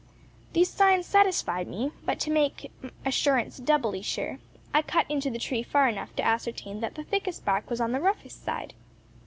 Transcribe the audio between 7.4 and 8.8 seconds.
bark was on the roughest side.